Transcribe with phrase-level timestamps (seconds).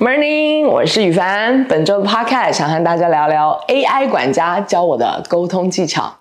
[0.00, 1.62] Morning，我是宇凡。
[1.68, 6.20] 本周的 Podcast 想和大家聊聊 AI 管家教我的沟通技巧。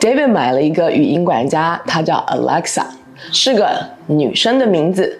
[0.00, 2.86] David 买了一个语音管家，它叫 Alexa。
[3.32, 3.68] 是个
[4.06, 5.18] 女生的名字。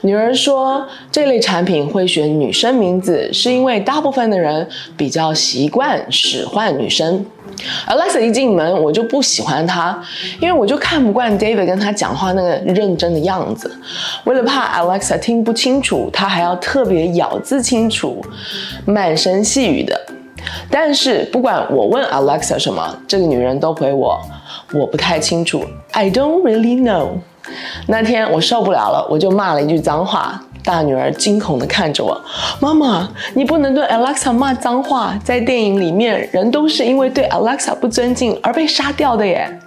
[0.00, 7.24] 女儿说，这类产品会选女生名字，是因为大部分的人比较习惯使唤女生。
[7.86, 10.02] Alexa 一进门，我就不喜欢她，
[10.40, 13.70] 因为我就看不惯 David 跟她讲话那个认真的样子。
[14.24, 18.24] 为了怕 Alexa 听不清楚，她还要特别咬字清楚、
[18.86, 20.00] 慢声细语的。
[20.70, 24.18] 但是不管我问 Alexa 什么，这个女人都回我
[24.72, 25.62] ：“我不太清楚
[25.92, 27.18] ，I don't really know。”
[27.86, 30.40] 那天我受不了了，我就骂了一句脏话。
[30.64, 32.16] 大女儿惊恐地看着我
[32.62, 35.18] ：“妈妈，你不能对 Alexa 骂脏话。
[35.24, 39.60] 在电影里面，人都是因为对 Alexa 不尊敬而被杀掉的耶。”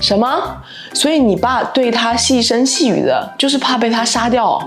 [0.00, 0.56] 什么？
[0.94, 4.62] 所以你爸对她细声细语的，就是怕被她杀掉？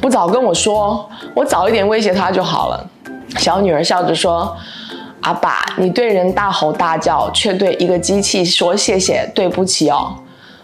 [0.00, 2.84] 不早跟我说，我早一点威胁她就好了。
[3.36, 4.56] 小女儿笑着说
[5.22, 10.12] ：“阿爸，你对人大吼大叫，却对一个机器说谢谢、对不起哦。”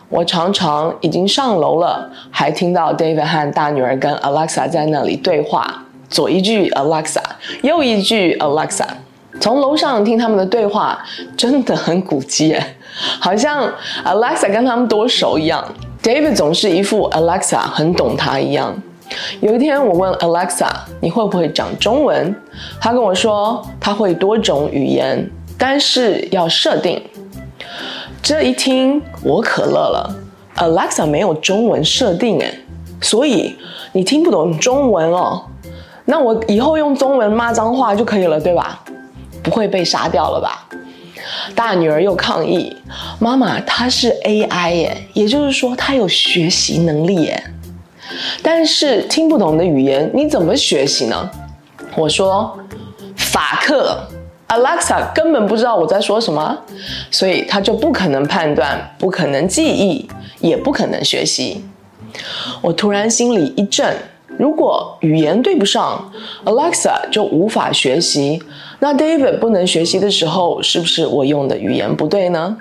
[0.09, 7.23] 我常常已经上楼了，还听到 David 和大女儿跟 Alexa 在那里对话，左一句 Alexa，
[7.63, 8.87] 右一句 Alexa。
[9.41, 11.05] 从楼上听他们的对话，
[11.37, 12.57] 真的很古迹，
[13.19, 13.69] 好像
[14.05, 15.65] Alexa 跟他们多熟一样。
[16.03, 18.75] David 总是一副 Alexa 很懂他一样。
[19.41, 20.69] 有一天我问 Alexa，
[21.01, 22.35] 你会不会讲中文？
[22.81, 27.03] 他跟我说他会多种语言，但是要设定。
[28.25, 30.17] 这一听我可乐了
[30.57, 32.59] ，Alexa 没有中文设定诶，
[33.03, 33.55] 所以
[33.93, 35.45] 你听不懂中文哦。
[36.07, 38.83] 那我以后用中文骂脏话就可以了，对吧？
[39.43, 40.67] 不会被杀掉了吧？
[41.55, 42.75] 大女儿又抗议，
[43.19, 47.45] 妈妈，她是 AI 耶，也就是说她有学习能力耶。
[48.43, 51.31] 但是听不懂的语言你怎么学习呢？
[51.95, 52.59] 我说
[53.17, 53.99] 法克。
[54.55, 56.57] Alexa 根本不知道我在说什么，
[57.11, 60.09] 所以他就不可能判断，不可能记忆，
[60.41, 61.65] 也不可能学习。
[62.63, 63.95] 我突然心里一震，
[64.39, 66.13] 如果语言对不上
[66.45, 68.41] ，Alexa 就无法学习。
[68.79, 72.57] 那 David 不能学习的时候，是不是我用的语言不对呢？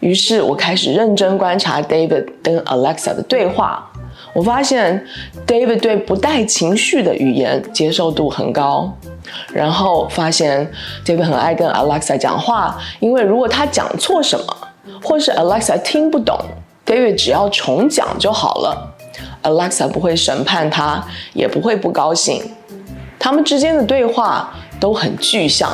[0.00, 3.90] 于是我开始认真观察 David 跟 Alexa 的对话。
[4.32, 5.04] 我发现
[5.46, 8.92] David 对不带情绪的语言接受度很高。
[9.52, 10.70] 然后发现
[11.04, 14.56] David 很爱跟 Alexa 讲话，因为如果他讲错什么，
[15.02, 16.34] 或是 Alexa 听不懂
[16.86, 18.96] ，David 只要重讲就好了
[19.42, 22.42] ，Alexa 不会审判他，也不会不高兴。
[23.18, 24.50] 他们之间的对话
[24.80, 25.70] 都很具象，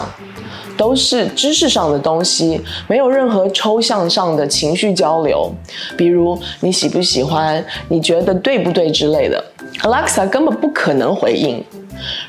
[0.76, 5.50] 都是知识上的东西，没有任何抽象上的情绪交流，
[5.96, 9.42] 比如你喜不喜欢，你觉得对不对之类的
[9.82, 11.64] ，Alexa 根本不可能回应。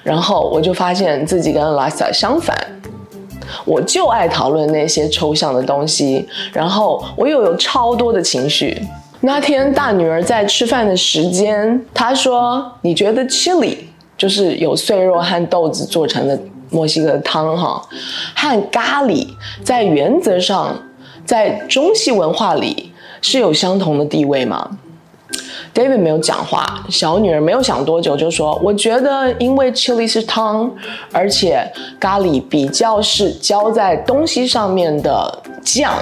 [0.03, 2.55] 然后我就发现自己跟 Alexa 相反，
[3.65, 8.79] 我就爱讨论那些抽象的东西，然后我又有超多的情绪。
[9.21, 13.77] 那天大女儿在吃饭的时间，她说：“你觉得 chili
[14.15, 16.39] 就是有碎肉和豆子做成的
[16.69, 17.81] 墨西哥汤哈，
[18.35, 19.27] 和咖喱
[19.63, 20.77] 在原则上
[21.25, 24.77] 在中西文化里是有相同的地位吗？”
[25.73, 30.71] David 没有讲话，小女儿没有想多久就说：“我觉得因为 chili 是汤，
[31.11, 35.93] 而且咖喱比较是浇在东西上面的酱，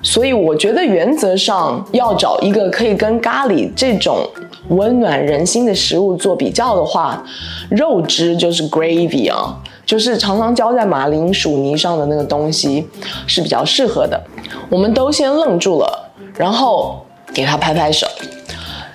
[0.00, 4.26] 所以我觉得原则上要找一个可以跟咖喱这种
[4.68, 7.22] 温暖人心的食物做比较的话，
[7.70, 12.88] 肉汁就是 gravy 啊，就是常常浇在马铃薯泥上的那个东西
[13.26, 14.20] 是比较适合的。”
[14.70, 17.04] 我们都先愣住了，然后
[17.34, 18.06] 给他拍拍手。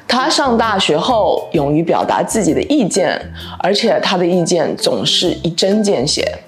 [0.07, 3.19] 他上大学后勇于表达自己的意见，
[3.59, 6.39] 而且他的意见总是一针见血。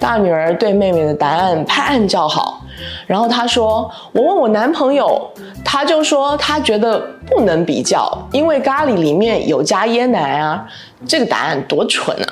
[0.00, 2.62] 大女儿对妹妹的答案拍案叫好，
[3.06, 5.30] 然后她说：“我问我男朋友，
[5.64, 10.66] 他就说他觉得不能比较，因为咖喱里面有加椰奶啊。”
[11.06, 12.26] 这个答案多蠢啊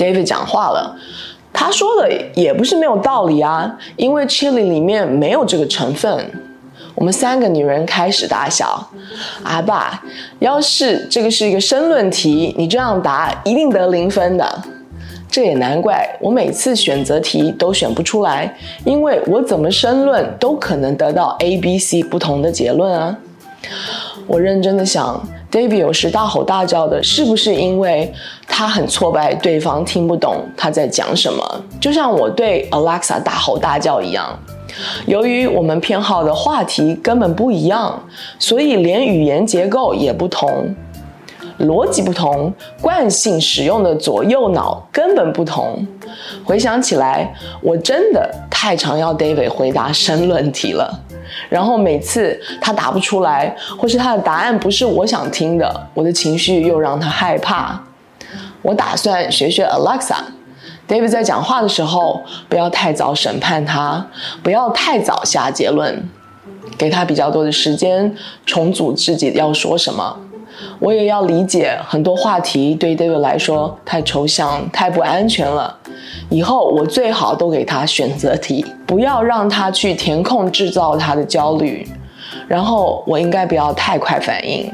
[0.00, 0.96] ！David 讲话了，
[1.52, 6.30] 他说的也不是没有道理啊，因为 chili 里面没有这个成分。
[6.94, 8.88] 我们三个女人开始大笑。
[9.42, 10.02] 阿爸，
[10.38, 14.62] 要是这个是一个申论题，你这样答一定得零分的。
[15.30, 18.52] 这也难怪，我每次选择题都选不出来，
[18.84, 23.16] 因为我怎么申论都可能得到 A、B、C 不同的结论啊。
[24.26, 28.12] 我认真的想 David 有时大吼大叫的，是不是因为
[28.46, 31.64] 他很挫败，对方听不懂他在讲什么？
[31.80, 34.38] 就像我对 Alexa 大吼大叫一样。
[35.06, 38.00] 由于我们偏好的话题根本不一样，
[38.38, 40.72] 所以连语言结构也不同，
[41.58, 45.84] 逻辑不同，惯性使用的左右脑根本不同。
[46.44, 50.96] 回想起来，我真的太常要 David 回答申论题了。
[51.48, 57.80] 然后每次他答不出来，或是他的答案不是我想听的，我的情绪又让他害怕。
[58.62, 64.06] 我打算学学 Alexa，David 在讲话的时候，不要太早审判他，
[64.42, 66.08] 不要太早下结论，
[66.76, 70.18] 给他比较多的时间重组自己要说什么。
[70.78, 75.74] 我也要理解很多话题对 David 来说太抽象、太不安全了。
[76.30, 81.86] 以后我最好都给他选择题，不要让他去填空制造他的焦虑。
[82.46, 84.72] 然后我应该不要太快反应，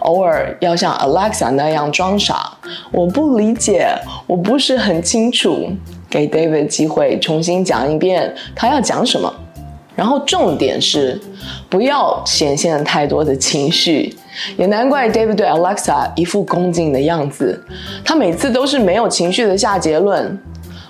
[0.00, 2.52] 偶尔要像 Alexa 那样装傻。
[2.92, 3.88] 我不理解，
[4.26, 5.68] 我不是很清楚，
[6.10, 9.32] 给 David 机会重新讲一遍他要讲什么。
[9.94, 11.20] 然后重点是
[11.68, 14.14] 不要显现太多的情绪。
[14.56, 17.60] 也难怪 David 对 Alexa 一副恭敬的样子，
[18.04, 20.38] 他每次都是没有情绪的下结论。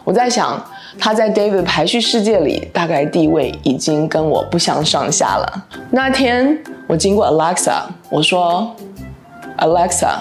[0.09, 0.59] 我在想，
[0.99, 5.67] 他在 David 排序世界里大概地位已经跟我不相上下了。
[5.91, 8.75] 那天我经过 Alexa，我说
[9.59, 10.15] ：“Alexa，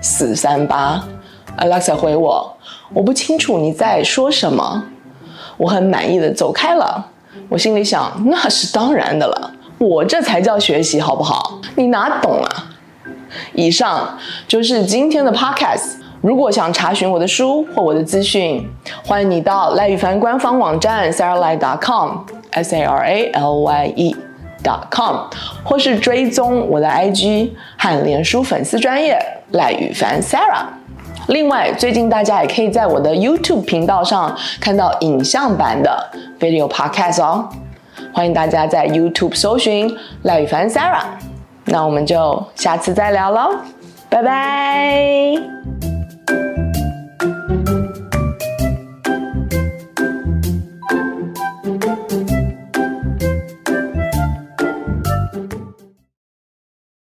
[0.00, 1.04] 死三八。
[1.58, 2.56] ”Alexa 回我
[2.94, 4.82] ：“我不清楚你在说什么。”
[5.58, 7.06] 我很满意的走开了。
[7.50, 9.52] 我心里想，那是当然的了。
[9.76, 11.60] 我这才叫学习，好不好？
[11.74, 12.72] 你哪懂啊？
[13.52, 14.18] 以上
[14.48, 15.96] 就是今天的 podcast。
[16.20, 18.68] 如果想查询我的书或我的资讯，
[19.04, 24.16] 欢迎你到赖宇凡官方网站 saralye.com，s a r a l y e
[24.64, 25.28] dot com，
[25.62, 29.18] 或是追踪我的 IG 和脸书粉丝专页
[29.52, 30.64] 赖宇凡 Sarah。
[31.28, 36.10] 另外，最近大家也可以在我的 YouTube 频道上看到影像版的
[36.40, 37.48] video podcast 哦。
[38.12, 41.02] 欢迎大家在 YouTube 搜寻赖宇凡 Sarah
[41.66, 43.56] 那我们就下次再聊喽，
[44.08, 45.75] 拜拜。